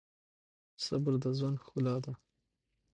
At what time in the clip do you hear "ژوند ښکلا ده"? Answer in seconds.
1.37-2.13